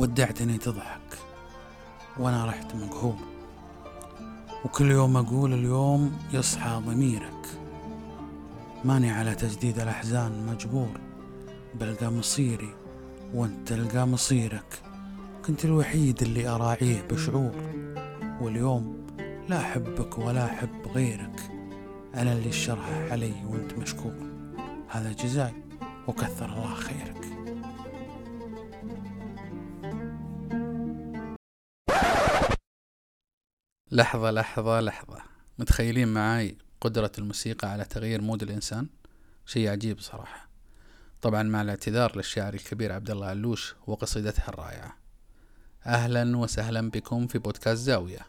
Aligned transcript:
ودعتني 0.00 0.58
تضحك 0.58 1.18
وأنا 2.18 2.46
رحت 2.46 2.74
مقهور. 2.74 3.16
وكل 4.64 4.90
يوم 4.90 5.16
أقول 5.16 5.52
اليوم 5.52 6.18
يصحى 6.32 6.82
ضميرك. 6.86 7.46
ماني 8.84 9.10
على 9.10 9.34
تجديد 9.34 9.80
الأحزان 9.80 10.46
مجبور 10.46 11.00
بلقى 11.74 12.12
مصيري 12.12 12.74
وأنت 13.34 13.68
تلقى 13.68 14.06
مصيرك. 14.06 14.82
كنت 15.46 15.64
الوحيد 15.64 16.22
اللي 16.22 16.48
أراعيه 16.48 17.02
بشعور 17.10 17.54
واليوم 18.40 19.06
لا 19.48 19.60
أحبك 19.60 20.18
ولا 20.18 20.44
أحب 20.44 20.86
غيرك. 20.94 21.50
أنا 22.14 22.32
اللي 22.32 22.48
الشرح 22.48 22.88
علي 23.10 23.34
وأنت 23.48 23.72
مشكور. 23.72 24.14
هذا 24.88 25.12
جزاي 25.12 25.52
وكثر 26.08 26.46
الله 26.46 26.74
خيرك. 26.74 27.39
لحظة 33.92 34.30
لحظة 34.30 34.80
لحظة. 34.80 35.22
متخيلين 35.58 36.08
معاي 36.08 36.58
قدرة 36.80 37.12
الموسيقى 37.18 37.68
على 37.68 37.84
تغيير 37.84 38.20
مود 38.22 38.42
الإنسان؟ 38.42 38.88
شيء 39.46 39.68
عجيب 39.68 40.00
صراحة. 40.00 40.48
طبعا 41.22 41.42
مع 41.42 41.62
الاعتذار 41.62 42.16
للشاعر 42.16 42.54
الكبير 42.54 42.92
عبد 42.92 43.10
الله 43.10 43.26
علوش 43.26 43.74
وقصيدتها 43.86 44.48
الرائعة. 44.48 44.96
أهلا 45.86 46.36
وسهلا 46.36 46.90
بكم 46.90 47.26
في 47.26 47.38
بودكاست 47.38 47.82
زاوية. 47.82 48.26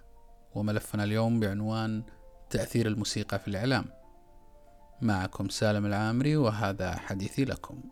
وملفنا 0.55 1.03
اليوم 1.03 1.39
بعنوان 1.39 2.03
تأثير 2.49 2.87
الموسيقى 2.87 3.39
في 3.39 3.47
الإعلام. 3.47 3.85
معكم 5.01 5.49
سالم 5.49 5.85
العامري 5.85 6.35
وهذا 6.35 6.95
حديثي 6.95 7.45
لكم. 7.45 7.83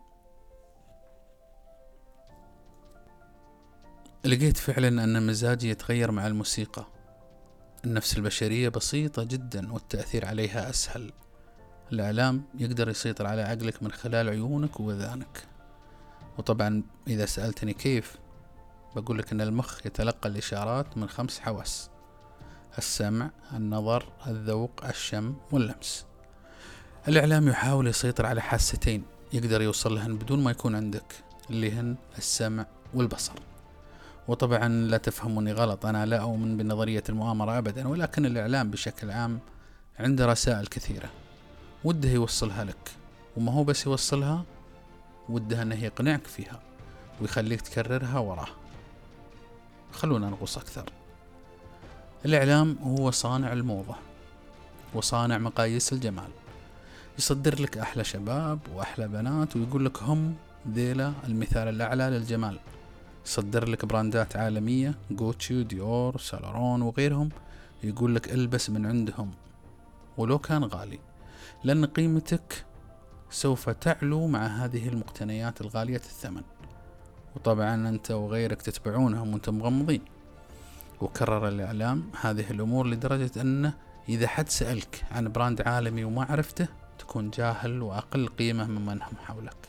لقيت 4.24 4.56
فعلا 4.56 5.04
أن 5.04 5.26
مزاجي 5.26 5.70
يتغير 5.70 6.10
مع 6.10 6.26
الموسيقى. 6.26 6.99
النفس 7.84 8.16
البشرية 8.16 8.68
بسيطة 8.68 9.24
جدا 9.24 9.72
والتأثير 9.72 10.26
عليها 10.26 10.70
أسهل. 10.70 11.12
الإعلام 11.92 12.42
يقدر 12.58 12.88
يسيطر 12.88 13.26
على 13.26 13.42
عقلك 13.42 13.82
من 13.82 13.92
خلال 13.92 14.28
عيونك 14.28 14.80
ووذانك. 14.80 15.44
وطبعا 16.38 16.82
إذا 17.08 17.26
سألتني 17.26 17.72
كيف 17.74 18.16
بقول 18.96 19.18
لك 19.18 19.32
أن 19.32 19.40
المخ 19.40 19.86
يتلقى 19.86 20.28
الإشارات 20.28 20.98
من 20.98 21.08
خمس 21.08 21.40
حواس. 21.40 21.90
السمع 22.78 23.30
النظر 23.52 24.12
الذوق 24.26 24.84
الشم 24.84 25.34
واللمس. 25.52 26.06
الإعلام 27.08 27.48
يحاول 27.48 27.86
يسيطر 27.86 28.26
على 28.26 28.40
حاستين 28.42 29.04
يقدر 29.32 29.62
يوصل 29.62 29.94
لهن 29.94 30.16
بدون 30.16 30.44
ما 30.44 30.50
يكون 30.50 30.74
عندك 30.74 31.14
اللي 31.50 31.72
هن 31.72 31.96
السمع 32.18 32.66
والبصر. 32.94 33.32
وطبعا 34.28 34.68
لا 34.68 34.96
تفهموني 34.96 35.52
غلط 35.52 35.86
أنا 35.86 36.06
لا 36.06 36.18
أؤمن 36.22 36.56
بنظرية 36.56 37.02
المؤامرة 37.08 37.58
أبدا 37.58 37.88
ولكن 37.88 38.26
الإعلام 38.26 38.70
بشكل 38.70 39.10
عام 39.10 39.38
عنده 39.98 40.26
رسائل 40.26 40.66
كثيرة. 40.66 41.10
وده 41.84 42.08
يوصلها 42.08 42.64
لك 42.64 42.90
وما 43.36 43.52
هو 43.52 43.64
بس 43.64 43.86
يوصلها 43.86 44.44
وده 45.28 45.62
أنه 45.62 45.84
يقنعك 45.84 46.26
فيها 46.26 46.60
ويخليك 47.20 47.60
تكررها 47.60 48.18
وراه. 48.18 48.48
خلونا 49.92 50.30
نغوص 50.30 50.58
أكثر. 50.58 50.84
الإعلام 52.24 52.76
هو 52.82 53.10
صانع 53.10 53.52
الموضة 53.52 53.94
وصانع 54.94 55.38
مقاييس 55.38 55.92
الجمال. 55.92 56.28
يصدر 57.18 57.62
لك 57.62 57.78
أحلى 57.78 58.04
شباب 58.04 58.58
وأحلى 58.74 59.08
بنات 59.08 59.56
ويقول 59.56 59.84
لك 59.84 60.02
هم 60.02 60.34
ذيلا 60.72 61.12
المثال 61.24 61.68
الأعلى 61.68 62.10
للجمال. 62.10 62.58
يصدر 63.26 63.68
لك 63.68 63.84
براندات 63.84 64.36
عالمية 64.36 64.94
جوتشي 65.10 65.60
وديور 65.60 66.18
سالارون 66.18 66.82
وغيرهم 66.82 67.28
يقول 67.82 68.14
لك 68.14 68.32
البس 68.32 68.70
من 68.70 68.86
عندهم. 68.86 69.30
ولو 70.16 70.38
كان 70.38 70.64
غالي 70.64 70.98
لأن 71.64 71.84
قيمتك 71.84 72.64
سوف 73.30 73.70
تعلو 73.70 74.26
مع 74.26 74.46
هذه 74.46 74.88
المقتنيات 74.88 75.60
الغالية 75.60 75.96
الثمن. 75.96 76.42
وطبعا 77.36 77.88
أنت 77.88 78.10
وغيرك 78.10 78.62
تتبعونهم 78.62 79.32
وأنتم 79.32 79.58
مغمضين. 79.58 80.02
وكرر 81.00 81.48
الإعلام 81.48 82.10
هذه 82.20 82.50
الأمور 82.50 82.86
لدرجة 82.86 83.40
أنه 83.40 83.74
إذا 84.08 84.26
حد 84.26 84.48
سألك 84.48 85.04
عن 85.10 85.32
براند 85.32 85.62
عالمي 85.62 86.04
وما 86.04 86.24
عرفته 86.24 86.68
تكون 86.98 87.30
جاهل 87.30 87.82
وأقل 87.82 88.28
قيمة 88.28 88.66
ممن 88.66 89.02
هم 89.02 89.16
حولك. 89.26 89.68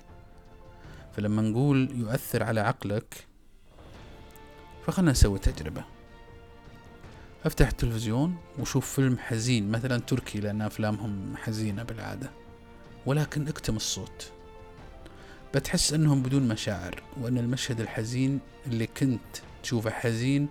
فلما 1.16 1.42
نقول 1.42 1.92
يؤثر 1.96 2.44
على 2.44 2.62
عقلك 2.62 3.31
فخلنا 4.88 5.12
نسوي 5.12 5.40
تجربة. 5.40 5.84
أفتح 7.46 7.68
التلفزيون 7.68 8.36
وشوف 8.60 8.96
فيلم 8.96 9.18
حزين 9.18 9.72
مثلا 9.72 10.00
تركي 10.00 10.40
لأن 10.40 10.62
أفلامهم 10.62 11.38
حزينة 11.38 11.84
بالعادة. 11.84 12.30
ولكن 13.06 13.48
أكتم 13.48 13.76
الصوت. 13.76 14.32
بتحس 15.56 15.94
أنهم 15.94 16.24
بدون 16.24 16.48
مشاعر 16.48 17.04
وأن 17.22 17.38
المشهد 17.38 17.82
الحزين 17.82 18.40
اللي 18.68 18.88
كنت 18.88 19.38
تشوفه 19.64 19.90
حزين 19.90 20.48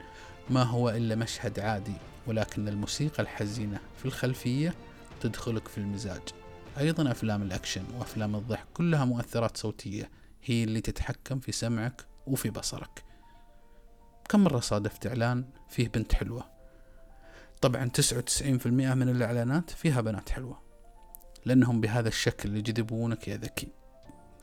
ما 0.51 0.62
هو 0.62 0.91
إلا 0.91 1.15
مشهد 1.15 1.61
عادي 1.61 1.95
ولكن 2.27 2.69
الموسيقى 2.69 3.23
الحزينة 3.23 3.81
في 3.99 4.05
الخلفية 4.05 4.75
تدخلك 5.21 5.69
في 5.69 5.79
المزاج. 5.79 6.23
أيضا 6.79 7.11
أفلام 7.11 7.43
الأكشن 7.43 7.85
وأفلام 7.99 8.37
الضحك 8.37 8.67
كلها 8.75 9.05
مؤثرات 9.05 9.57
صوتية 9.57 10.11
هي 10.45 10.65
اللي 10.65 10.81
تتحكم 10.81 11.39
في 11.41 11.53
سمعك 11.53 12.07
وفي 12.27 12.51
بصرك. 12.51 13.09
كم 14.31 14.45
مرة 14.45 14.61
صادفت 14.61 15.07
إعلان 15.07 15.45
فيه 15.69 15.89
بنت 15.89 16.15
حلوة؟ 16.15 16.45
طبعا 17.61 17.89
تسعة 17.89 18.19
وتسعين 18.19 18.59
في 18.59 18.67
المئة 18.67 18.95
من 18.95 19.09
الإعلانات 19.09 19.71
فيها 19.71 20.01
بنات 20.01 20.29
حلوة 20.29 20.61
لأنهم 21.45 21.81
بهذا 21.81 22.09
الشكل 22.09 22.57
يجذبونك 22.57 23.29
يا 23.29 23.37
ذكي 23.37 23.69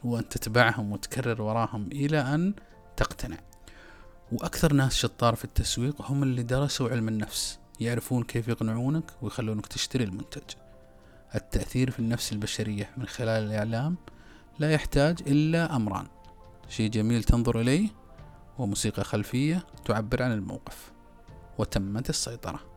وأن 0.03 0.30
تتبعهم 0.30 0.92
وتكرر 0.92 1.42
وراهم 1.42 1.88
إلى 1.92 2.20
أن 2.20 2.53
تقتنع. 2.98 3.38
وأكثر 4.31 4.74
ناس 4.74 4.96
شطار 4.96 5.36
في 5.36 5.46
التسويق 5.46 6.02
هم 6.02 6.24
اللي 6.24 6.44
درسوا 6.44 6.90
علم 6.90 7.08
النفس 7.08 7.59
يعرفون 7.80 8.24
كيف 8.24 8.48
يقنعونك 8.48 9.12
ويخلونك 9.22 9.66
تشتري 9.66 10.04
المنتج. 10.04 10.56
التأثير 11.36 11.92
في 11.92 12.00
النفس 12.00 12.34
البشرية 12.34 12.90
من 12.98 13.06
خلال 13.06 13.44
الإعلام 13.44 13.98
لا 14.59 14.72
يحتاج 14.72 15.19
إلا 15.28 15.75
أمران. 15.75 16.08
شيء 16.69 16.90
جميل 16.90 17.24
تنظر 17.24 17.62
إليه؟ 17.62 18.06
وموسيقى 18.59 19.03
خلفية 19.03 19.66
تعبر 19.85 20.23
عن 20.23 20.31
الموقف 20.31 20.91
وتمت 21.57 22.09
السيطرة. 22.09 22.76